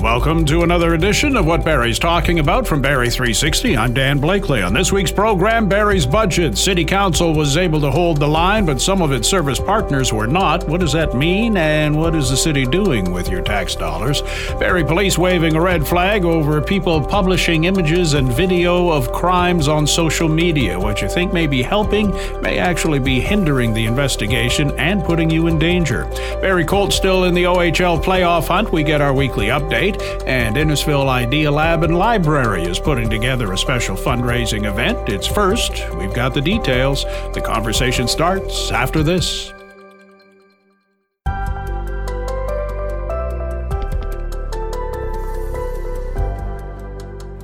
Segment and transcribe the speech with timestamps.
[0.00, 3.76] Welcome to another edition of What Barrie's Talking About from Barrie 360.
[3.76, 4.62] I'm Dan Blakely.
[4.62, 6.56] On this week's program, Barrie's budget.
[6.56, 10.28] City Council was able to hold the line, but some of its service partners were
[10.28, 10.68] not.
[10.68, 14.22] What does that mean, and what is the city doing with your tax dollars?
[14.60, 19.84] Barrie Police waving a red flag over people publishing images and video of crimes on
[19.84, 20.78] social media.
[20.78, 25.48] What you think may be helping may actually be hindering the investigation and putting you
[25.48, 26.04] in danger.
[26.40, 28.70] Barrie Colts still in the OHL playoff hunt.
[28.70, 29.88] We get our weekly update
[30.26, 35.08] and Innisfil IdeaLab and Library is putting together a special fundraising event.
[35.08, 35.72] It's first.
[35.96, 37.04] We've got the details.
[37.34, 39.52] The conversation starts after this.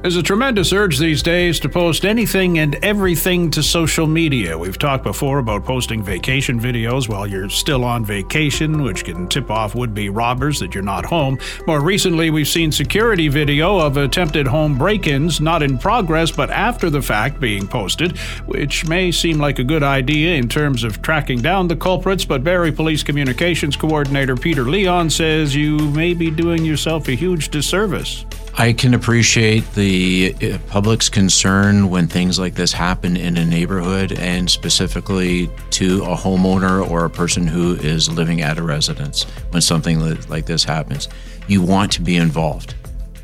[0.05, 4.59] There's a tremendous urge these days to post anything and everything to social media.
[4.59, 9.51] We've talked before about posting vacation videos while you're still on vacation, which can tip
[9.51, 11.39] off would be robbers that you're not home.
[11.67, 16.51] More recently, we've seen security video of attempted home break ins, not in progress, but
[16.51, 21.01] after the fact being posted, which may seem like a good idea in terms of
[21.01, 22.27] tracking down the culprits.
[22.27, 27.49] But Barrie Police Communications Coordinator Peter Leon says you may be doing yourself a huge
[27.49, 28.27] disservice.
[28.57, 34.13] I can appreciate the uh, public's concern when things like this happen in a neighborhood
[34.13, 39.61] and specifically to a homeowner or a person who is living at a residence when
[39.61, 41.09] something like this happens.
[41.49, 42.77] You want to be involved.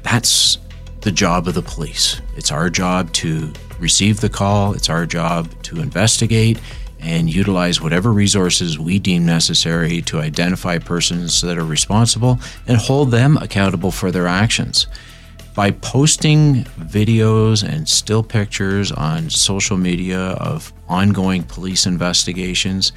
[0.03, 0.59] That's
[1.03, 2.21] the job of the police.
[2.37, 6.59] It's our job to receive the call, it's our job to investigate
[6.99, 13.13] and utilize whatever resources we deem necessary to identify persons that are responsible and hold
[13.13, 14.89] them accountable for their actions
[15.61, 22.93] by posting videos and still pictures on social media of ongoing police investigations,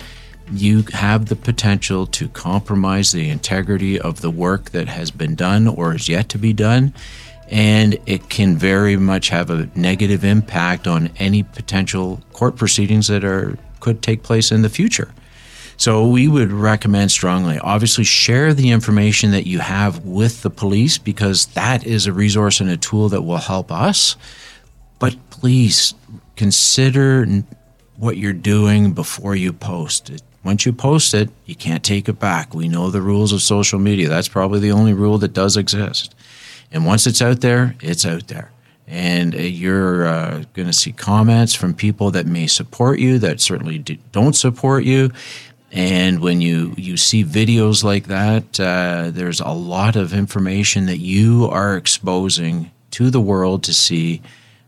[0.50, 5.67] you have the potential to compromise the integrity of the work that has been done
[5.67, 6.94] or is yet to be done.
[7.50, 13.25] And it can very much have a negative impact on any potential court proceedings that
[13.25, 15.13] are could take place in the future.
[15.83, 20.97] So we would recommend strongly, obviously, share the information that you have with the police
[20.97, 24.16] because that is a resource and a tool that will help us.
[24.97, 25.94] But please
[26.38, 27.27] consider
[27.97, 30.21] what you're doing before you post it.
[30.45, 32.53] Once you post it, you can't take it back.
[32.53, 34.07] We know the rules of social media.
[34.07, 36.15] That's probably the only rule that does exist.
[36.71, 38.53] And once it's out there, it's out there
[38.88, 43.39] and uh, you're uh, going to see comments from people that may support you that
[43.39, 43.79] certainly
[44.11, 45.09] don't support you
[45.73, 51.00] and when you, you see videos like that, uh, there's a lot of information that
[51.00, 54.22] you are exposing to the world to see,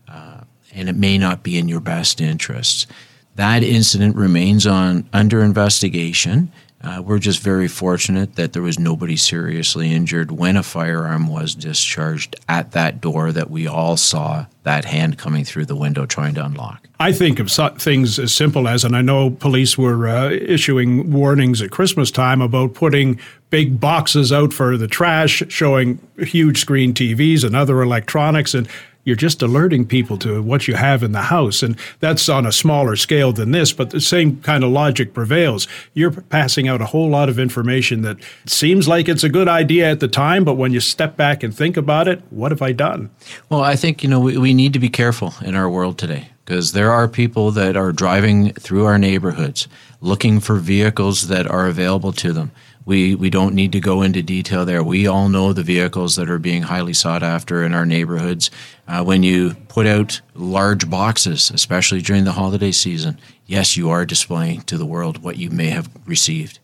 [0.08, 0.40] uh,
[0.74, 2.88] and it may not be in your best interests.
[3.36, 6.50] That incident remains on under investigation.
[6.86, 11.52] Uh, we're just very fortunate that there was nobody seriously injured when a firearm was
[11.52, 16.32] discharged at that door that we all saw that hand coming through the window trying
[16.32, 16.86] to unlock.
[17.00, 21.60] I think of things as simple as, and I know police were uh, issuing warnings
[21.60, 23.18] at Christmas time about putting
[23.50, 28.68] big boxes out for the trash, showing huge screen TVs and other electronics, and
[29.06, 31.62] you're just alerting people to what you have in the house.
[31.62, 35.68] And that's on a smaller scale than this, but the same kind of logic prevails.
[35.94, 39.88] You're passing out a whole lot of information that seems like it's a good idea
[39.88, 42.72] at the time, but when you step back and think about it, what have I
[42.72, 43.08] done?
[43.48, 46.30] Well, I think, you know, we, we need to be careful in our world today
[46.44, 49.68] because there are people that are driving through our neighborhoods
[50.00, 52.50] looking for vehicles that are available to them.
[52.86, 54.82] We, we don't need to go into detail there.
[54.82, 58.48] We all know the vehicles that are being highly sought after in our neighborhoods.
[58.86, 64.06] Uh, when you put out large boxes, especially during the holiday season, yes, you are
[64.06, 66.60] displaying to the world what you may have received.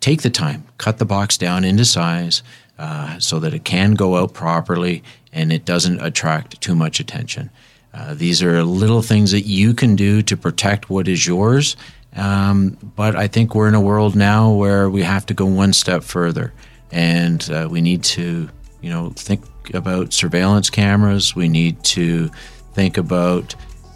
[0.00, 2.42] Take the time, cut the box down into size
[2.78, 7.48] uh, so that it can go out properly and it doesn't attract too much attention.
[7.94, 11.76] Uh, these are little things that you can do to protect what is yours.
[12.16, 15.72] Um, but I think we're in a world now where we have to go one
[15.72, 16.52] step further,
[16.90, 18.48] and uh, we need to,
[18.80, 21.34] you know, think about surveillance cameras.
[21.34, 22.30] We need to
[22.74, 23.54] think about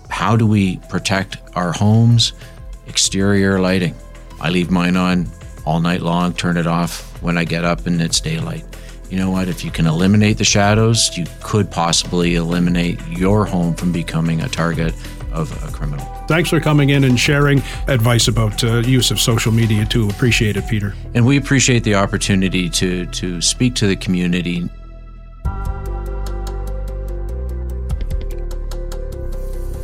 [0.08, 2.32] how do we protect our homes,
[2.86, 3.94] exterior lighting.
[4.40, 5.28] I leave mine on
[5.66, 8.64] all night long, turn it off when I get up and it's daylight
[9.10, 9.48] you know what?
[9.48, 14.48] If you can eliminate the shadows, you could possibly eliminate your home from becoming a
[14.48, 14.94] target
[15.36, 16.04] of a criminal.
[16.26, 20.08] Thanks for coming in and sharing advice about uh, use of social media too.
[20.08, 20.94] Appreciate it, Peter.
[21.14, 24.68] And we appreciate the opportunity to to speak to the community.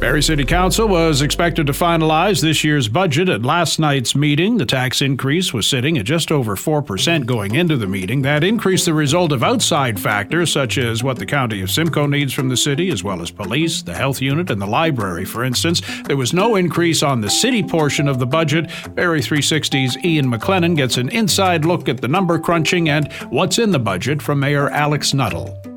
[0.03, 4.57] Barrie City Council was expected to finalize this year's budget at last night's meeting.
[4.57, 8.23] The tax increase was sitting at just over 4% going into the meeting.
[8.23, 12.33] That increase the result of outside factors such as what the county of Simcoe needs
[12.33, 15.81] from the city, as well as police, the health unit, and the library, for instance.
[16.03, 18.73] There was no increase on the city portion of the budget.
[18.97, 23.71] Barrie 360's Ian MacLennan gets an inside look at the number crunching and what's in
[23.71, 25.72] the budget from Mayor Alex Nuttall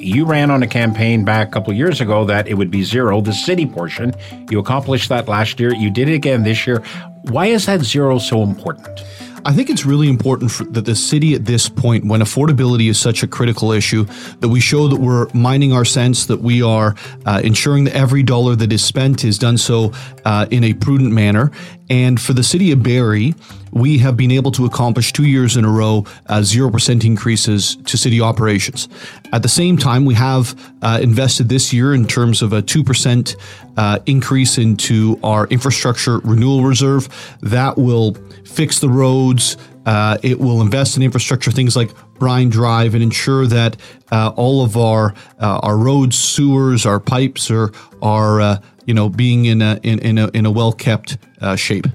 [0.00, 3.20] you ran on a campaign back a couple years ago that it would be zero,
[3.20, 4.14] the city portion.
[4.50, 5.74] You accomplished that last year.
[5.74, 6.82] You did it again this year.
[7.24, 9.02] Why is that zero so important?
[9.44, 12.98] I think it's really important for, that the city at this point, when affordability is
[12.98, 14.04] such a critical issue,
[14.40, 16.94] that we show that we're minding our sense, that we are
[17.24, 19.92] uh, ensuring that every dollar that is spent is done so
[20.24, 21.50] uh, in a prudent manner.
[21.90, 23.34] And for the city of Barrie,
[23.72, 27.96] we have been able to accomplish two years in a row uh, 0% increases to
[27.98, 28.88] city operations.
[29.32, 33.36] At the same time, we have uh, invested this year in terms of a 2%
[33.76, 37.08] uh, increase into our infrastructure renewal reserve.
[37.42, 38.14] That will
[38.44, 39.56] fix the roads.
[39.84, 43.76] Uh, it will invest in infrastructure, things like Bryne Drive, and ensure that
[44.12, 47.72] uh, all of our uh, our roads, sewers, our pipes are
[48.02, 51.16] are you know being in a in, in a in a well kept
[51.56, 51.86] shape.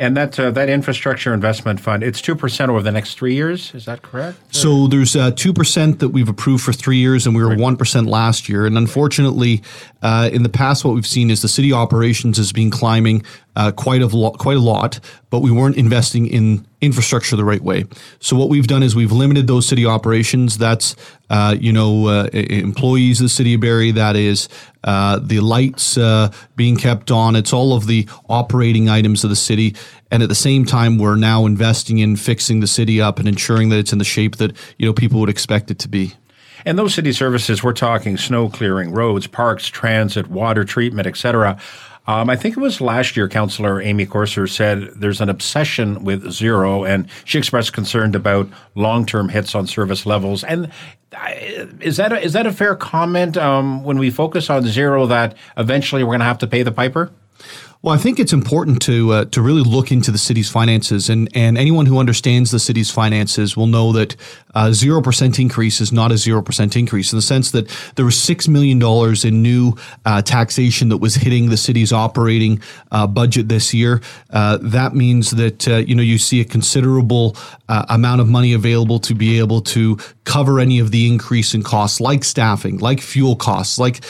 [0.00, 3.74] And that uh, that infrastructure investment fund, it's two percent over the next three years.
[3.74, 4.38] Is that correct?
[4.50, 7.54] So there's uh, two uh, percent that we've approved for three years, and we were
[7.54, 8.64] one percent last year.
[8.64, 9.62] And unfortunately,
[10.00, 13.24] uh, in the past, what we've seen is the city operations has been climbing
[13.60, 14.08] uh, quite a
[14.38, 17.84] quite a lot, but we weren't investing in infrastructure the right way.
[18.18, 20.56] So what we've done is we've limited those city operations.
[20.56, 20.96] That's
[21.28, 23.90] uh, you know uh, employees of the city of Barrie.
[23.90, 24.48] That is
[24.82, 27.36] uh, the lights uh, being kept on.
[27.36, 29.76] It's all of the operating items of the city.
[30.10, 33.68] And at the same time, we're now investing in fixing the city up and ensuring
[33.68, 36.14] that it's in the shape that you know people would expect it to be.
[36.64, 41.58] And those city services, we're talking snow clearing, roads, parks, transit, water treatment, etc.
[42.06, 46.30] Um, I think it was last year, Councillor Amy Courser said there's an obsession with
[46.32, 50.42] zero, and she expressed concern about long-term hits on service levels.
[50.42, 50.72] And
[51.12, 51.30] uh,
[51.80, 55.36] is that a, is that a fair comment um, when we focus on zero that
[55.56, 57.12] eventually we're going to have to pay the piper?
[57.82, 61.30] Well, I think it's important to uh, to really look into the city's finances, and
[61.34, 64.16] and anyone who understands the city's finances will know that
[64.54, 68.04] uh, zero percent increase is not a zero percent increase in the sense that there
[68.04, 69.74] was six million dollars in new
[70.04, 72.60] uh, taxation that was hitting the city's operating
[72.90, 74.00] uh, budget this year.
[74.30, 77.36] Uh, that means that uh, you know you see a considerable
[77.88, 82.00] amount of money available to be able to cover any of the increase in costs,
[82.00, 84.04] like staffing, like fuel costs, like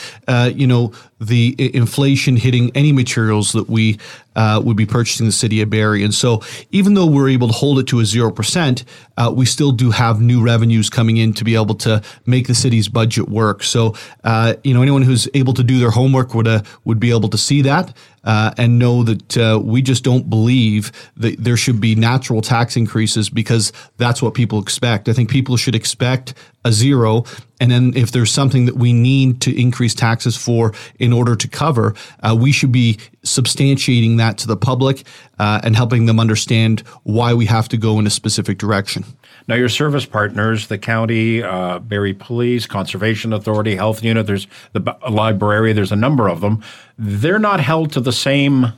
[0.55, 3.99] you know the inflation hitting any materials that we
[4.35, 6.03] uh, would be purchasing the city of Barrie.
[6.03, 6.41] And so,
[6.71, 8.83] even though we're able to hold it to a 0%,
[9.17, 12.55] uh, we still do have new revenues coming in to be able to make the
[12.55, 13.63] city's budget work.
[13.63, 17.29] So, uh, you know, anyone who's able to do their homework would, would be able
[17.29, 17.95] to see that.
[18.23, 22.77] Uh, and know that uh, we just don't believe that there should be natural tax
[22.77, 25.09] increases because that's what people expect.
[25.09, 27.23] I think people should expect a zero.
[27.59, 31.47] And then if there's something that we need to increase taxes for in order to
[31.47, 35.03] cover, uh, we should be substantiating that to the public
[35.39, 39.03] uh, and helping them understand why we have to go in a specific direction.
[39.47, 44.95] Now, your service partners, the county, uh, Barrie Police, Conservation Authority, Health Unit, there's the
[45.09, 46.63] library, there's a number of them.
[46.97, 48.73] They're not held to the same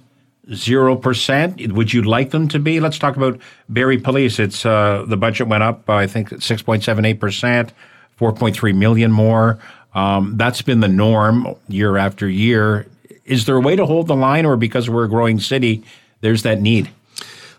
[0.54, 1.72] zero percent.
[1.72, 2.80] Would you like them to be?
[2.80, 3.40] Let's talk about
[3.70, 4.40] Barrie Police.
[4.40, 7.72] It's uh, the budget went up, I think, six point seven eight percent,
[8.16, 9.60] four point three million more.
[9.94, 12.88] Um, that's been the norm year after year.
[13.26, 15.84] Is there a way to hold the line, or because we're a growing city,
[16.22, 16.90] there's that need?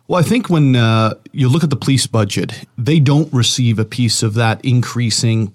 [0.06, 3.87] Well, I think when uh, you look at the police budget, they don't receive a
[3.87, 5.54] piece of that increasing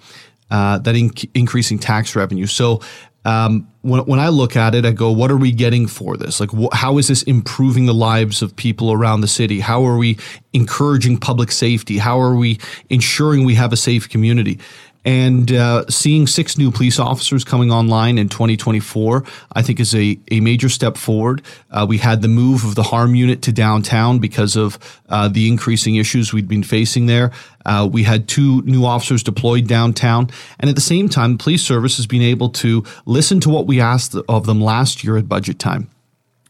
[0.49, 0.95] uh, that
[1.35, 2.47] increasing tax revenue.
[2.47, 2.81] So
[3.23, 6.39] um, when, when I look at it, I go, what are we getting for this?
[6.39, 9.59] Like, wh- how is this improving the lives of people around the city?
[9.59, 10.17] How are we
[10.53, 11.99] encouraging public safety?
[11.99, 12.57] How are we
[12.89, 14.57] ensuring we have a safe community?
[15.05, 20.19] And uh, seeing six new police officers coming online in 2024, I think is a,
[20.29, 21.41] a major step forward.
[21.71, 24.77] Uh, we had the move of the harm unit to downtown because of
[25.07, 27.31] uh, the increasing issues we'd been facing there.
[27.65, 30.29] Uh, we had two new officers deployed downtown.
[30.59, 33.67] And at the same time, the police service has been able to listen to what
[33.67, 35.89] we asked of them last year at budget time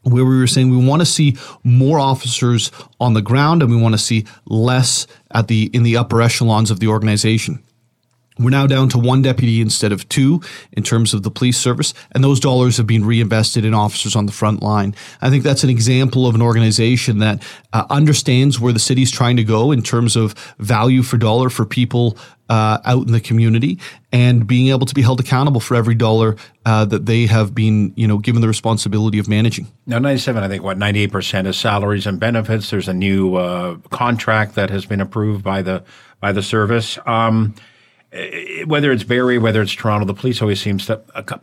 [0.02, 3.76] where we were saying we want to see more officers on the ground and we
[3.76, 7.62] want to see less at the in the upper echelons of the organization
[8.40, 10.40] We're now down to one deputy instead of two
[10.72, 14.26] in terms of the police service, and those dollars have been reinvested in officers on
[14.26, 14.94] the front line.
[15.20, 17.42] I think that's an example of an organization that
[17.72, 21.66] uh, understands where the city's trying to go in terms of value for dollar for
[21.66, 22.16] people
[22.48, 23.78] uh, out in the community
[24.12, 27.92] and being able to be held accountable for every dollar uh, that they have been,
[27.94, 29.68] you know, given the responsibility of managing.
[29.86, 32.70] Now, 97, I think, what, 98% is salaries and benefits.
[32.70, 35.84] There's a new uh, contract that has been approved by the
[36.20, 36.98] by the service.
[37.06, 37.54] Um,
[38.66, 41.00] whether it's Barrie, whether it's Toronto, the police always seems to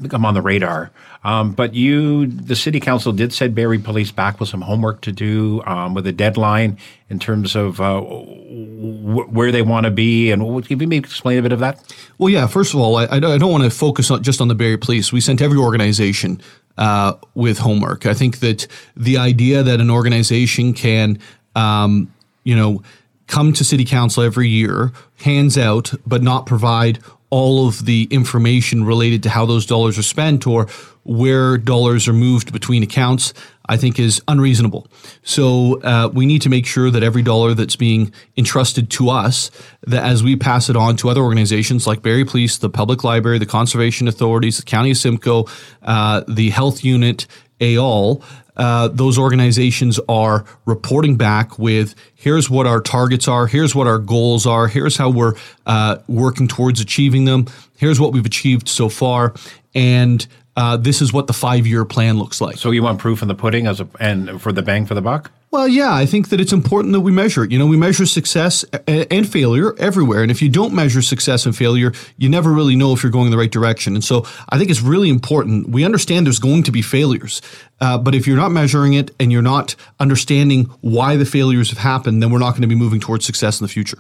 [0.10, 0.92] come on the radar.
[1.24, 5.14] Um, but you, the city council did send Barrie Police back with some homework to
[5.14, 6.78] do um, with a deadline
[7.10, 10.30] in terms of uh, w- where they want to be.
[10.30, 11.82] And can you maybe explain a bit of that?
[12.18, 12.48] Well, yeah.
[12.48, 15.14] First of all, I, I don't want to focus on, just on the Barrie Police.
[15.14, 16.42] We sent every organization
[16.78, 18.06] uh, with homework.
[18.06, 21.20] I think that the idea that an organization can,
[21.56, 22.84] um, you know,
[23.27, 28.86] come to city council every year, hands out, but not provide all of the information
[28.86, 30.67] related to how those dollars are spent or
[31.03, 33.34] where dollars are moved between accounts,
[33.67, 34.88] I think is unreasonable.
[35.24, 39.51] So uh, we need to make sure that every dollar that's being entrusted to us,
[39.86, 43.39] that as we pass it on to other organizations like Barrie Police, the Public Library,
[43.39, 45.46] the Conservation Authorities, the County of Simcoe,
[45.84, 47.27] uh, the Health Unit,
[47.60, 48.24] AOL,
[48.58, 54.00] uh, those organizations are reporting back with here's what our targets are, here's what our
[54.00, 55.34] goals are, here's how we're
[55.66, 57.46] uh, working towards achieving them,
[57.78, 59.34] here's what we've achieved so far,
[59.74, 62.58] and uh, this is what the five year plan looks like.
[62.58, 65.02] So you want proof in the pudding as a, and for the bang for the
[65.02, 65.32] buck?
[65.50, 67.51] Well, yeah, I think that it's important that we measure it.
[67.51, 70.22] You know, we measure success and failure everywhere.
[70.22, 73.27] And if you don't measure success and failure, you never really know if you're going
[73.27, 73.96] in the right direction.
[73.96, 75.70] And so I think it's really important.
[75.70, 77.42] We understand there's going to be failures.
[77.80, 81.80] Uh, but if you're not measuring it and you're not understanding why the failures have
[81.80, 84.00] happened, then we're not going to be moving towards success in the future.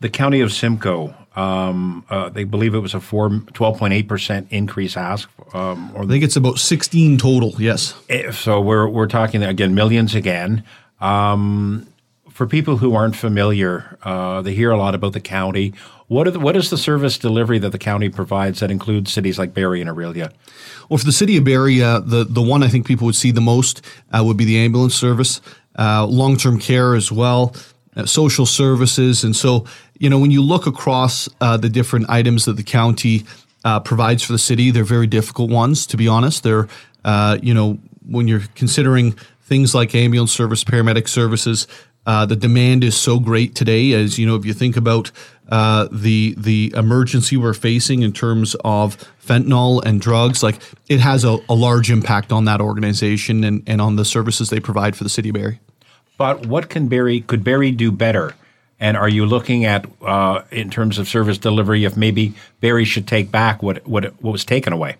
[0.00, 5.30] The county of Simcoe, um, uh, they believe it was a 4, 12.8% increase ask.
[5.54, 7.94] Um, or I think it's about 16 total, yes.
[8.08, 10.64] Eh, so we're, we're talking, again, millions again.
[11.00, 11.86] Um,
[12.28, 15.74] for people who aren't familiar, uh, they hear a lot about the county.
[16.08, 19.54] What, the, what is the service delivery that the county provides that includes cities like
[19.54, 20.32] Barrie and Orillia?
[20.88, 23.30] Well, for the city of Barrie, uh, the, the one I think people would see
[23.30, 25.40] the most uh, would be the ambulance service,
[25.78, 27.54] uh, long term care as well,
[27.96, 29.24] uh, social services.
[29.24, 29.66] And so,
[29.98, 33.24] you know, when you look across uh, the different items that the county
[33.84, 36.42] provides for the city, they're very difficult ones, to be honest.
[36.42, 36.68] They're,
[37.42, 39.14] you know, when you're considering
[39.48, 41.66] things like ambulance service, paramedic services.
[42.06, 45.10] Uh, the demand is so great today, as you know, if you think about
[45.48, 50.56] uh, the the emergency we're facing in terms of fentanyl and drugs, like
[50.88, 54.60] it has a, a, large impact on that organization and, and on the services they
[54.60, 55.60] provide for the city of Barrie.
[56.16, 58.34] But what can Barrie could Barrie do better?
[58.80, 63.06] And are you looking at uh, in terms of service delivery if maybe Barrie should
[63.06, 64.96] take back what what, what was taken away?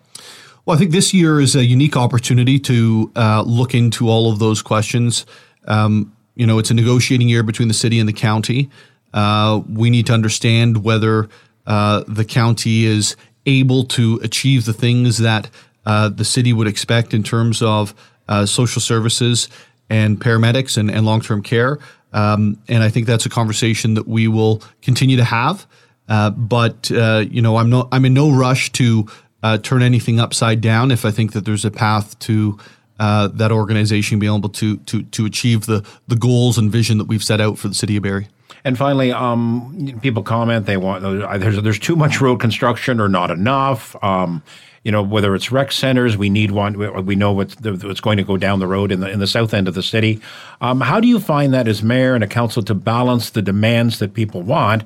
[0.64, 4.38] Well, I think this year is a unique opportunity to uh, look into all of
[4.38, 5.25] those questions.
[5.66, 8.68] Um, you know, it's a negotiating year between the city and the county.
[9.14, 11.28] Uh, we need to understand whether
[11.66, 13.16] uh, the county is
[13.47, 15.49] able to achieve the things that
[15.87, 17.94] uh, the city would expect in terms of
[18.28, 19.49] uh, social services
[19.88, 21.78] and paramedics and, and long term care.
[22.12, 25.67] Um, and I think that's a conversation that we will continue to have.
[26.09, 29.07] Uh, but you know, I'm no, I'm in no rush to
[29.43, 32.59] uh, turn anything upside down if I think that there's a path to
[32.99, 37.07] uh, that organization being able to to to achieve the the goals and vision that
[37.07, 38.29] we've set out for the city of Barrie.
[38.65, 41.03] And finally, um, people comment they want
[41.41, 43.95] there's there's too much road construction or not enough.
[44.03, 44.43] Um,
[44.85, 47.04] you know, whether it's rec centers, we need one.
[47.04, 49.52] We know what's, what's going to go down the road in the in the south
[49.52, 50.20] end of the city.
[50.61, 53.99] Um, how do you find that as mayor and a council to balance the demands
[53.99, 54.85] that people want?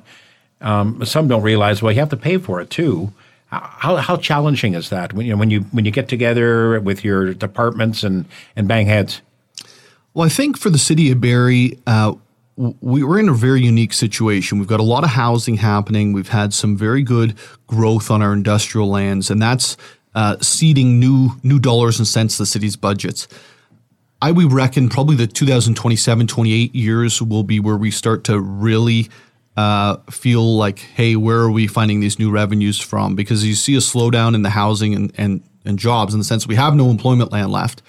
[0.61, 3.13] Um, some don't realize well, you have to pay for it too.
[3.47, 7.03] How, how challenging is that when you know, when you when you get together with
[7.03, 9.21] your departments and and bang heads?
[10.15, 12.13] Well, I think for the city of Barrie, uh,
[12.55, 14.59] we, we're in a very unique situation.
[14.59, 16.13] We've got a lot of housing happening.
[16.13, 17.35] We've had some very good
[17.67, 19.77] growth on our industrial lands, and that's
[20.15, 23.27] uh, seeding new new dollars and cents to the city's budgets.
[24.21, 29.09] I we reckon probably the 2027, 28 years will be where we start to really
[29.57, 33.15] uh, feel like, hey, where are we finding these new revenues from?
[33.15, 36.47] Because you see a slowdown in the housing and, and, and jobs in the sense
[36.47, 37.81] we have no employment land left.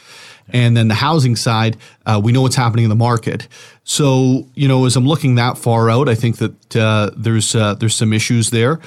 [0.48, 3.48] And then the housing side, uh, we know what's happening in the market.
[3.84, 7.74] So, you know, as I'm looking that far out, I think that uh, there's uh,
[7.74, 8.80] there's some issues there.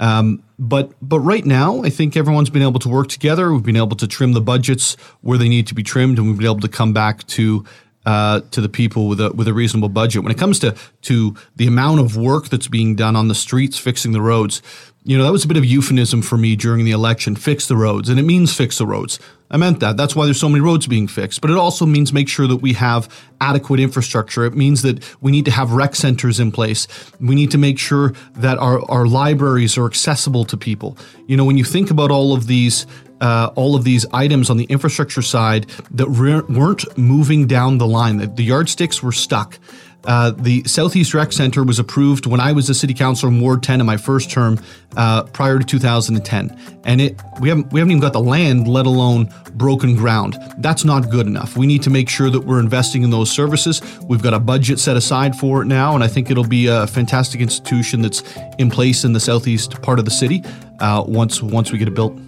[0.00, 3.52] Um, but but right now, I think everyone's been able to work together.
[3.52, 6.36] We've been able to trim the budgets where they need to be trimmed, and we've
[6.36, 7.64] been able to come back to
[8.06, 10.22] uh, to the people with a with a reasonable budget.
[10.22, 13.78] When it comes to to the amount of work that's being done on the streets,
[13.78, 14.62] fixing the roads,
[15.04, 17.76] you know, that was a bit of euphemism for me during the election fix the
[17.76, 18.08] roads.
[18.08, 19.18] And it means fix the roads.
[19.50, 19.96] I meant that.
[19.96, 21.40] That's why there's so many roads being fixed.
[21.40, 23.08] But it also means make sure that we have
[23.40, 24.44] adequate infrastructure.
[24.44, 26.88] It means that we need to have rec centers in place.
[27.20, 30.96] We need to make sure that our, our libraries are accessible to people.
[31.26, 32.86] You know, when you think about all of these
[33.20, 37.86] uh, all of these items on the infrastructure side that re- weren't moving down the
[37.86, 38.18] line.
[38.18, 39.58] that the yardsticks were stuck.
[40.06, 43.62] Uh, the Southeast Rec Center was approved when I was a city councilor in Ward
[43.62, 44.60] 10 in my first term
[44.96, 48.86] uh, prior to 2010, and it we haven't we haven't even got the land, let
[48.86, 50.36] alone broken ground.
[50.58, 51.56] That's not good enough.
[51.56, 53.80] We need to make sure that we're investing in those services.
[54.08, 56.86] We've got a budget set aside for it now, and I think it'll be a
[56.86, 58.22] fantastic institution that's
[58.58, 60.44] in place in the southeast part of the city
[60.80, 62.18] uh, once once we get it built.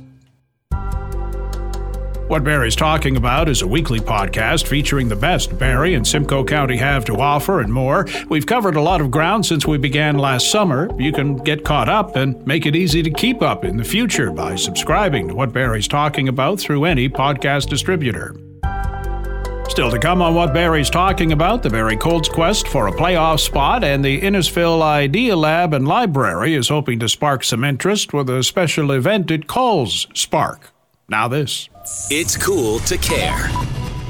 [2.28, 6.76] What Barrie's talking about is a weekly podcast featuring the best Barrie and Simcoe County
[6.76, 8.04] have to offer and more.
[8.28, 10.90] We've covered a lot of ground since we began last summer.
[10.98, 14.32] You can get caught up and make it easy to keep up in the future
[14.32, 18.34] by subscribing to What Barrie's talking about through any podcast distributor.
[19.68, 23.38] Still to come on what Barrie's talking about, the Barrie Colts quest for a playoff
[23.38, 28.42] spot, and the Innisfil IdeaLab and Library is hoping to spark some interest with a
[28.42, 30.72] special event it calls Spark.
[31.08, 31.68] Now, this.
[32.10, 33.48] It's cool to care.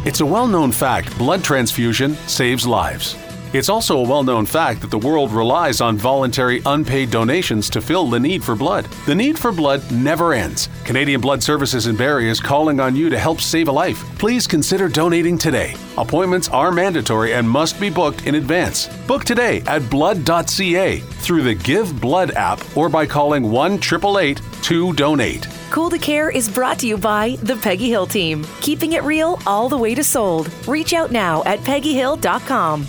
[0.06, 3.16] It's a well known fact blood transfusion saves lives.
[3.52, 7.82] It's also a well known fact that the world relies on voluntary unpaid donations to
[7.82, 8.86] fill the need for blood.
[9.04, 10.70] The need for blood never ends.
[10.84, 14.02] Canadian Blood Services in Barrie is calling on you to help save a life.
[14.18, 15.74] Please consider donating today.
[15.98, 18.88] Appointments are mandatory and must be booked in advance.
[19.06, 24.92] Book today at blood.ca through the Give Blood app or by calling 1 888 2
[24.94, 25.46] Donate.
[25.70, 29.38] Cool to Care is brought to you by the Peggy Hill team, keeping it real
[29.46, 30.50] all the way to sold.
[30.66, 32.86] Reach out now at peggyhill.com.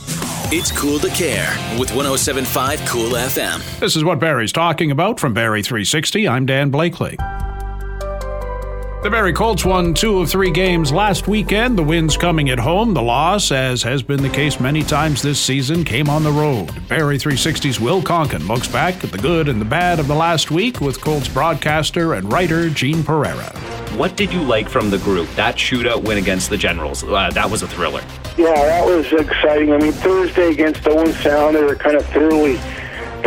[0.49, 3.79] It's cool to care with 1075 Cool FM.
[3.79, 6.27] This is what Barrie's talking about from Barrie 360.
[6.27, 7.17] I'm Dan Blakely.
[9.07, 11.77] The Barrie Colts won two of three games last weekend.
[11.77, 12.93] The wins coming at home.
[12.93, 16.69] The loss, as has been the case many times this season, came on the road.
[16.89, 20.51] Barrie 360's Will Conkin looks back at the good and the bad of the last
[20.51, 23.57] week with Colts broadcaster and writer Gene Pereira.
[23.95, 25.29] What did you like from the group?
[25.35, 28.03] That shootout win against the Generals, uh, that was a thriller.
[28.37, 29.71] Yeah, that was exciting.
[29.71, 32.57] I mean, Thursday against Owen Sound, they were kind of thoroughly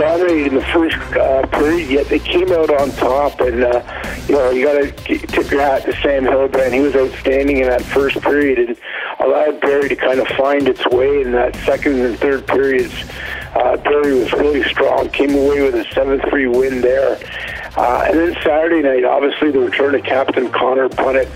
[0.00, 3.40] dominated in the first uh, period, yet they came out on top.
[3.40, 3.82] And, uh,
[4.26, 6.72] you know, you got to tip your hat to Sam Hillebrandt.
[6.72, 8.76] He was outstanding in that first period and
[9.20, 12.94] allowed Barrie to kind of find its way in that second and third periods.
[13.54, 17.18] Uh, Barrie was really strong, came away with a 7 3 win there.
[17.76, 21.28] Uh, and then Saturday night, obviously, the return of Captain Connor Punnett.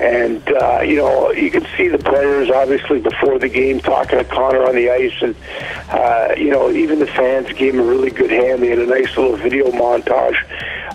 [0.00, 4.24] And, uh, you know, you could see the players, obviously, before the game talking to
[4.24, 5.20] Connor on the ice.
[5.20, 5.34] And,
[5.90, 8.62] uh, you know, even the fans gave him a really good hand.
[8.62, 10.36] They had a nice little video montage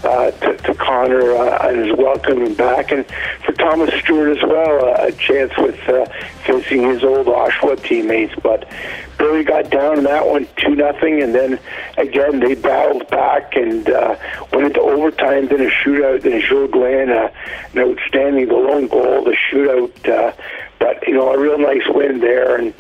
[0.03, 2.91] uh, to, to Connor uh, and his welcoming back.
[2.91, 3.05] And
[3.45, 6.05] for Thomas Stewart as well, uh, a chance with uh,
[6.45, 8.33] facing his old Oshawa teammates.
[8.41, 8.69] But
[9.17, 11.60] Barrie got down in that one two nothing, and then
[11.97, 14.15] again they battled back and uh,
[14.53, 15.47] went into overtime.
[15.47, 16.21] Then a shootout.
[16.21, 17.31] Then Joe Glenn, uh,
[17.73, 20.07] an outstanding the lone goal, the shootout.
[20.07, 20.33] Uh,
[20.79, 22.73] but you know a real nice win there and.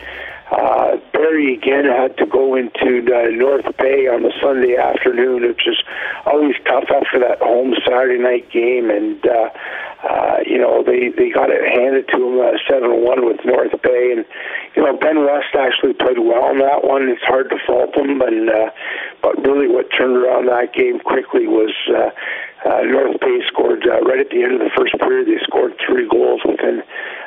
[0.51, 5.67] Uh, Barrie again had to go into the North Bay on the Sunday afternoon, which
[5.67, 5.77] is
[6.25, 8.89] always tough after that home Saturday night game.
[8.89, 9.49] And uh,
[10.07, 13.75] uh, you know they they got it handed to them uh, seven one with North
[13.81, 14.23] Bay, and
[14.75, 17.09] you know Ben West actually played well in that one.
[17.09, 18.71] It's hard to fault him, and uh,
[19.21, 21.75] but really what turned around that game quickly was.
[21.91, 22.11] Uh,
[22.67, 25.27] uh, North Bay scored uh, right at the end of the first period.
[25.27, 26.83] They scored three goals within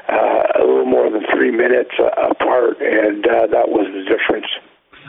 [0.08, 4.46] uh, a little more than three minutes uh, apart, and uh, that was the difference.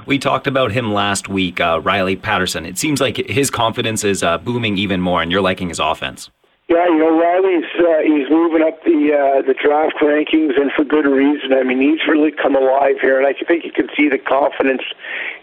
[0.05, 2.65] We talked about him last week, uh, Riley Patterson.
[2.65, 6.29] It seems like his confidence is uh, booming even more, and you're liking his offense.
[6.71, 10.85] Yeah, you know Riley's uh, he's moving up the uh, the draft rankings, and for
[10.87, 11.51] good reason.
[11.51, 14.87] I mean, he's really come alive here, and I think you can see the confidence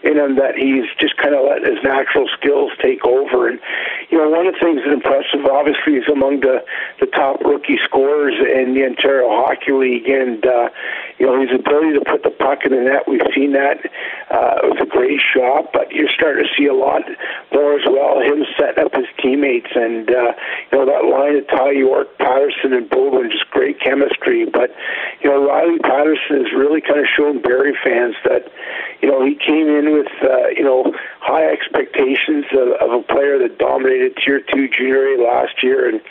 [0.01, 3.45] in him that he's just kind of let his natural skills take over.
[3.45, 3.61] And
[4.09, 6.65] you know, one of the things that's impressive, obviously, is among the
[6.97, 10.73] the top rookie scorers in the Ontario Hockey League, and uh,
[11.21, 13.05] you know his ability to put the puck in the net.
[13.05, 13.85] We've seen that
[14.33, 17.05] uh, it was a great shot, but you're starting to see a lot
[17.53, 18.17] more as well.
[18.17, 20.33] Him setting up his teammates, and uh,
[20.71, 24.45] you know that of Ty York, Patterson, and Baldwin, just great chemistry.
[24.45, 24.71] But
[25.21, 28.47] you know Riley Patterson has really kind of shown Barrie fans that
[29.01, 33.37] you know he came in with uh, you know high expectations of, of a player
[33.39, 36.01] that dominated Tier Two Junior A last year, and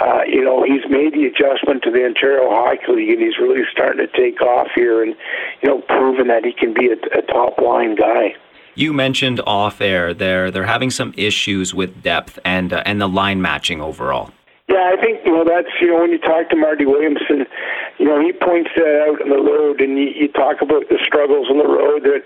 [0.00, 3.62] uh, you know he's made the adjustment to the Ontario Hockey League, and he's really
[3.70, 5.14] starting to take off here, and
[5.62, 8.34] you know proven that he can be a, a top line guy.
[8.78, 13.08] You mentioned off air they're they're having some issues with depth and uh, and the
[13.08, 14.30] line matching overall.
[14.68, 17.48] Yeah, I think you know that's you know when you talk to Marty Williamson,
[17.96, 21.00] you know he points that out on the road, and you, you talk about the
[21.06, 22.20] struggles on the road that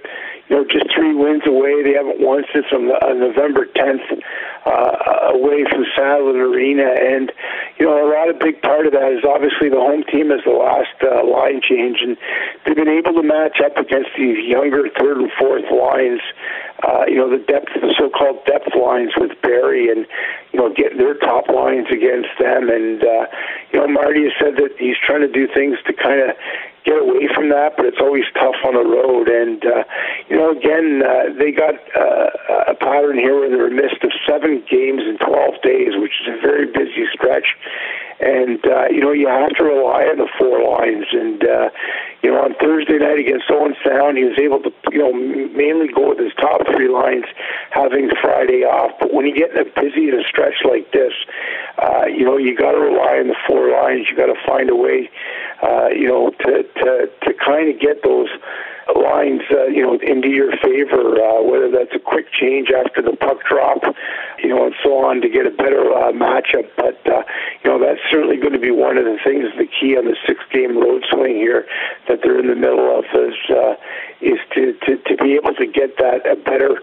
[0.51, 1.87] you know just three wins away.
[1.87, 4.19] They haven't won since on, on November 10th
[4.67, 7.33] uh, away from Sadlon Arena, and
[7.79, 10.41] you know a lot of big part of that is obviously the home team is
[10.45, 12.17] the last uh, line change, and
[12.65, 16.21] they've been able to match up against these younger third and fourth lines
[16.83, 20.07] uh, you know, the depth, the so-called depth lines with Barrie and,
[20.53, 22.69] you know, get their top lines against them.
[22.69, 23.27] And, uh,
[23.73, 26.35] you know, Marty has said that he's trying to do things to kind of
[26.85, 29.29] get away from that, but it's always tough on the road.
[29.29, 29.85] And, uh,
[30.29, 34.63] you know, again, uh, they got uh, a pattern here where they're missed of seven
[34.71, 37.55] games in 12 days, which is a very busy stretch.
[38.23, 41.07] And, uh, you know, you have to rely on the four lines.
[41.11, 41.71] And, uh,
[42.23, 45.91] you know, on Thursday night against Owen Sound, he was able to, you know, mainly
[45.91, 47.27] go with his top three lines,
[47.71, 48.95] having Friday off.
[49.01, 51.13] But when you get in a busy a stretch like this,
[52.23, 54.07] you know, you got to rely on the four lines.
[54.09, 55.11] You got to find a way,
[55.61, 58.31] uh, you know, to to to kind of get those
[58.95, 63.17] lines, uh, you know, into your favor, uh, whether that's a quick change after the
[63.17, 63.83] puck drop,
[64.39, 66.67] you know, and so on to get a better uh, matchup.
[66.77, 67.23] But, uh,
[67.63, 70.17] you know, that's certainly going to be one of the things, the key on the
[70.27, 71.67] six game road swing here
[72.09, 73.75] that they're in the middle of is, uh,
[74.21, 76.83] is to, to, to be able to get that a better,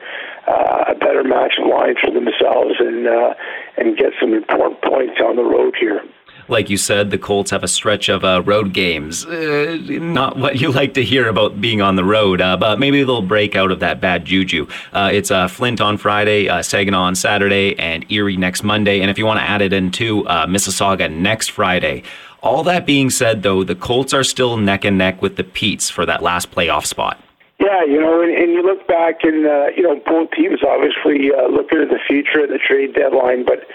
[0.49, 3.33] uh, a better match line for themselves and, uh,
[3.77, 6.01] and get some important points on the road here
[6.47, 9.23] like you said, the Colts have a stretch of uh, road games.
[9.23, 13.03] Uh, not what you like to hear about being on the road, uh, but maybe
[13.03, 14.65] they'll break out of that bad juju.
[14.91, 19.01] Uh, it's Flint on Friday, Saginaw on Saturday, and Erie next Monday.
[19.01, 22.03] And if you want to add it in into Mississauga next Friday.
[22.41, 25.89] All that being said, though, the Colts are still neck and neck with the Petes
[25.89, 27.21] for that last playoff spot.
[27.60, 31.32] Yeah, you know, and, and you look back, and uh, you know, both teams obviously
[31.34, 33.45] uh, looking at the future at the trade deadline.
[33.45, 33.67] But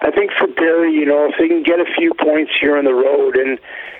[0.00, 2.84] I think for Barrie, you know, if they can get a few points here on
[2.84, 3.58] the road, and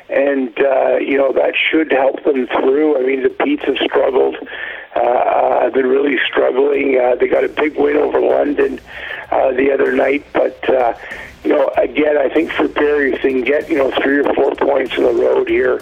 [0.09, 2.99] and uh, you know that should help them through.
[2.99, 4.37] I mean, the Petes have struggled.
[4.97, 5.31] Uh,
[5.71, 6.99] been really struggling.
[6.99, 8.81] Uh, they got a big win over London
[9.31, 10.95] uh, the other night, but uh,
[11.44, 14.35] you know, again, I think for Barrie, if they can get you know three or
[14.35, 15.81] four points on the road here,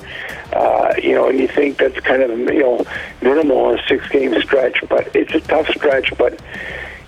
[0.53, 2.85] uh, you know, and you think that's kind of you know
[3.21, 6.17] minimal on a six-game stretch, but it's a tough stretch.
[6.17, 6.41] But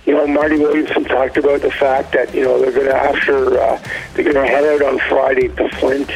[0.05, 3.59] you know, Marty Williamson talked about the fact that you know they're going to after
[3.59, 3.81] uh,
[4.13, 6.09] they're going to head out on Friday to Flint,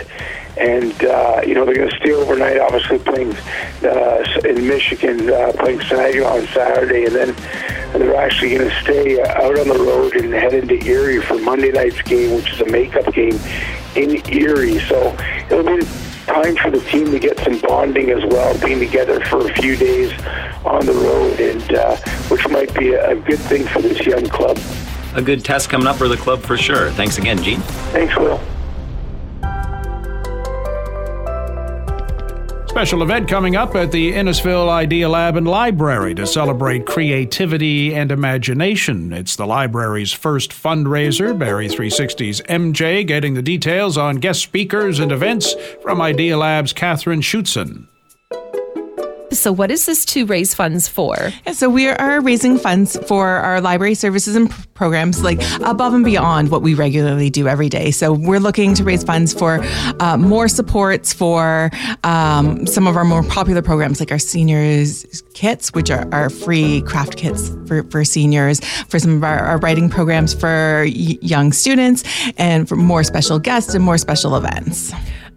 [0.58, 2.60] and uh, you know they're going to stay overnight.
[2.60, 3.36] Obviously, playing
[3.84, 7.36] uh, in Michigan, uh, playing Saginaw on Saturday, and then
[7.94, 11.72] they're actually going to stay out on the road and head into Erie for Monday
[11.72, 13.40] night's game, which is a makeup game
[13.96, 14.80] in Erie.
[14.80, 15.16] So
[15.52, 15.86] it'll be
[16.26, 19.76] time for the team to get some bonding as well, being together for a few
[19.76, 20.12] days
[20.66, 21.96] on the road, and uh,
[22.30, 24.60] which might be a good thing for this young club.
[25.16, 26.90] A good test coming up for the club for sure.
[26.92, 27.62] Thanks again, Gene.
[27.92, 28.42] Thanks, Will.
[32.76, 39.14] Special event coming up at the Innisfil IdeaLab and Library to celebrate creativity and imagination.
[39.14, 41.40] It's the library's first fundraiser.
[41.40, 47.88] Barrie 360's MJ getting the details on guest speakers and events from IdeaLab's Catherine Schutzen.
[49.36, 51.16] So, what is this to raise funds for?
[51.46, 56.04] Yeah, so, we are raising funds for our library services and programs, like above and
[56.04, 57.92] beyond what we regularly do every day.
[57.92, 59.60] So, we're looking to raise funds for
[60.00, 61.72] uh, more supports for
[62.04, 67.18] um, some of our more popular programs, like our seniors kits, which are, free craft
[67.18, 72.04] kits for, for seniors, for some of our, our writing programs for y- young students,
[72.38, 74.92] and for more special guests and more special events.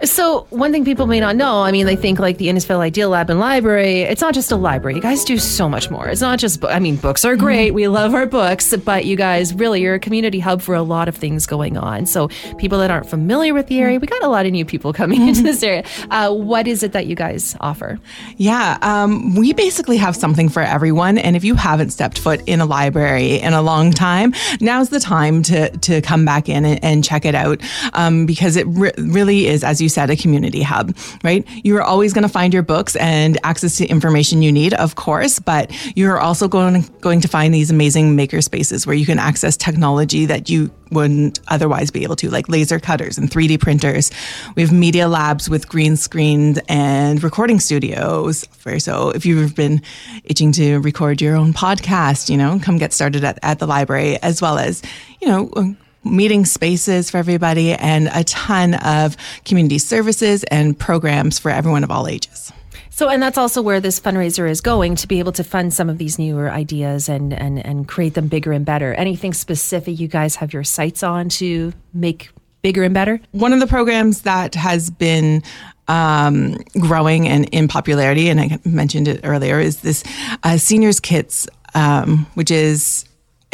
[0.04, 3.30] So, one thing people may not know, I mean, they think like the Innisfil IdeaLab
[3.30, 4.94] and Library, it's not just a library.
[4.94, 6.08] You guys do so much more.
[6.08, 7.68] It's not just, I mean, books are great.
[7.68, 7.74] Mm-hmm.
[7.74, 11.08] We love our books, but you guys really, you're a community hub for a lot
[11.08, 12.06] of things going on.
[12.06, 14.92] So, people that aren't familiar with the area, we got a lot of new people
[14.92, 15.82] coming into this area.
[16.10, 17.98] Uh, what is it that you guys offer?
[18.36, 21.18] Yeah, um, we basically have something for everyone.
[21.18, 25.00] And if you haven't stepped foot in a library in a long time, now's the
[25.00, 27.60] time to, to come back in and, and check it out
[27.94, 31.46] um, because it re- really is, as you you said, a community hub, right?
[31.64, 35.38] You're always going to find your books and access to information you need, of course,
[35.38, 39.56] but you're also going, going to find these amazing maker spaces where you can access
[39.56, 44.10] technology that you wouldn't otherwise be able to, like laser cutters and 3D printers.
[44.56, 48.44] We have media labs with green screens and recording studios.
[48.58, 49.80] For, so if you've been
[50.24, 54.18] itching to record your own podcast, you know, come get started at, at the library,
[54.22, 54.82] as well as,
[55.20, 61.50] you know, meeting spaces for everybody and a ton of community services and programs for
[61.50, 62.52] everyone of all ages.
[62.90, 65.88] So, and that's also where this fundraiser is going to be able to fund some
[65.88, 68.92] of these newer ideas and and and create them bigger and better.
[68.94, 72.30] Anything specific you guys have your sights on to make
[72.62, 73.20] bigger and better?
[73.30, 75.44] One of the programs that has been
[75.86, 80.02] um, growing and in popularity, and I mentioned it earlier, is this
[80.42, 83.04] uh, seniors kits, um, which is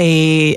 [0.00, 0.56] a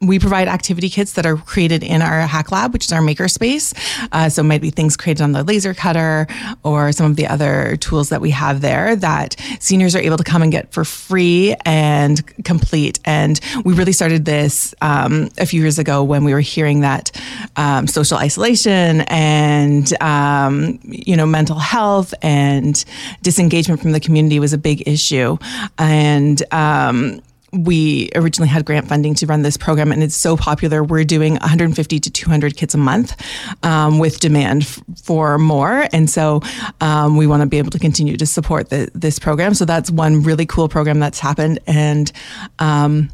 [0.00, 3.28] we provide activity kits that are created in our hack lab, which is our maker
[3.28, 3.74] space.
[4.12, 6.26] Uh, so it might be things created on the laser cutter
[6.62, 10.24] or some of the other tools that we have there that seniors are able to
[10.24, 12.98] come and get for free and complete.
[13.04, 17.10] And we really started this um, a few years ago when we were hearing that
[17.56, 22.82] um, social isolation and um, you know mental health and
[23.22, 25.36] disengagement from the community was a big issue,
[25.78, 27.20] and um,
[27.52, 30.82] we originally had grant funding to run this program, and it's so popular.
[30.84, 33.16] We're doing 150 to 200 kits a month
[33.64, 35.88] um, with demand f- for more.
[35.92, 36.42] And so
[36.80, 39.54] um, we want to be able to continue to support the, this program.
[39.54, 41.58] So that's one really cool program that's happened.
[41.66, 42.10] And
[42.58, 43.10] um,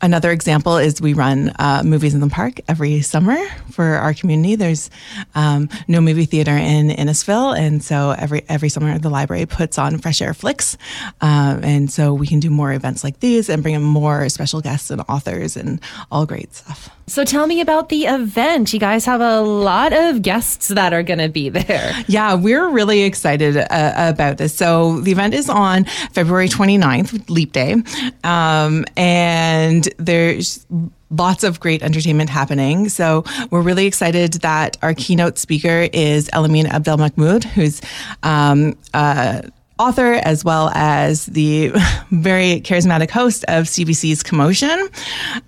[0.00, 3.36] Another example is we run uh, movies in the park every summer
[3.72, 4.54] for our community.
[4.54, 4.90] There's
[5.34, 9.98] um, no movie theater in Innisfil, and so every every summer the library puts on
[9.98, 10.76] Fresh Air Flicks,
[11.20, 14.60] um, and so we can do more events like these and bring in more special
[14.60, 15.80] guests and authors and
[16.12, 16.90] all great stuff.
[17.08, 18.74] So tell me about the event.
[18.74, 21.94] You guys have a lot of guests that are going to be there.
[22.06, 24.54] Yeah, we're really excited uh, about this.
[24.54, 27.76] So the event is on February 29th, Leap Day,
[28.24, 30.66] um, and there's
[31.10, 32.88] lots of great entertainment happening.
[32.88, 37.80] So we're really excited that our keynote speaker is Elamin Abdelmahmoud, who's
[38.22, 39.42] um, uh,
[39.78, 41.68] author as well as the
[42.10, 44.88] very charismatic host of CBC's Commotion.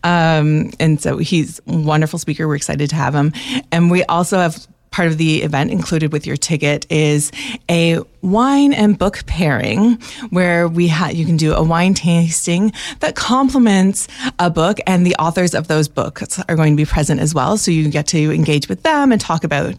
[0.05, 2.47] Um, and so he's a wonderful speaker.
[2.47, 3.33] We're excited to have him.
[3.73, 7.31] And we also have part of the event included with your ticket is
[7.69, 9.95] a wine and book pairing
[10.31, 15.15] where we have you can do a wine tasting that complements a book and the
[15.17, 17.57] authors of those books are going to be present as well.
[17.57, 19.75] So you get to engage with them and talk about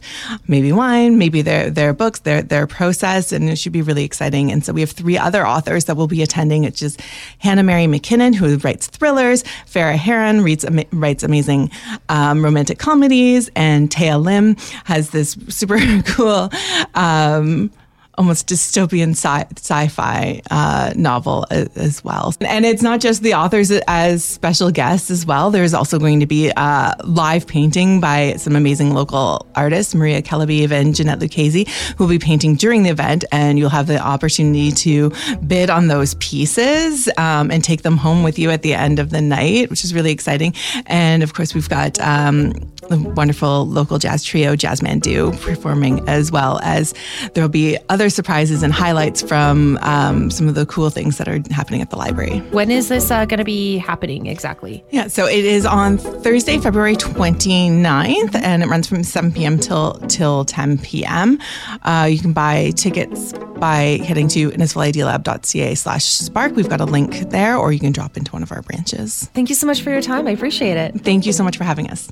[0.47, 4.51] maybe wine maybe their their books their their process and it should be really exciting.
[4.51, 6.97] And so we have three other authors that will be attending which is
[7.39, 11.69] Hannah Mary McKinnon who writes thrillers Farah Heron reads writes amazing
[12.10, 16.49] um, romantic comedies and Taya Lim has this super cool
[16.95, 17.71] um,
[18.17, 22.34] almost dystopian sci- fi uh, novel as, as, well.
[22.41, 25.52] And it's not just the authors as special guests as well.
[25.52, 30.71] There's also going to be uh, live painting by some amazing local artists, Maria Kelabiv
[30.71, 33.24] and Jeanette Lucchese, who will be painting during the event.
[33.32, 35.12] And you'll have the opportunity to
[35.47, 39.10] bid on those pieces um, and take them home with you at the end of
[39.10, 40.54] the night, which is really exciting.
[40.88, 42.54] And of course, we've got um,
[42.89, 46.93] the wonderful local jazz trio, Jazz Mandu, performing as well as
[47.34, 51.27] there will be other surprises and highlights from um, some of the cool things that
[51.27, 52.39] are happening at the library.
[52.51, 54.83] When is this uh, going to be happening exactly?
[54.91, 59.59] Yeah, so it is on Thursday, February 29th, and it runs from 7 p.m.
[59.59, 61.39] till till 10 p.m.
[61.83, 66.55] Uh, you can buy tickets by heading to innisfilidealab.ca slash spark.
[66.55, 69.29] We've got a link there, or you can drop into one of our branches.
[69.33, 70.27] Thank you so much for your time.
[70.27, 71.01] I appreciate it.
[71.01, 72.11] Thank you so much for having us.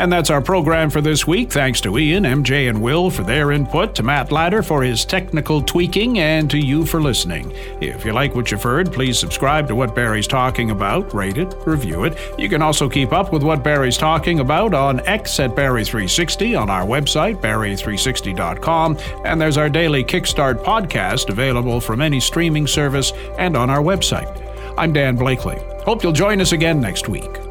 [0.00, 1.52] And that's our program for this week.
[1.52, 5.60] Thanks to Ian, MJ, and Will for their input, to Matt Ladder for his technical
[5.60, 7.52] tweaking, and to you for listening.
[7.82, 11.54] If you like what you've heard, please subscribe to What Barrie's Talking About, rate it,
[11.66, 12.18] review it.
[12.38, 16.70] You can also keep up with What Barrie's Talking About on X at Barrie360, on
[16.70, 23.54] our website, barrie360.com, and there's our daily Kickstart podcast available from any streaming service and
[23.54, 24.34] on our website.
[24.78, 25.58] I'm Dan Blakely.
[25.84, 27.49] Hope you'll join us again next week.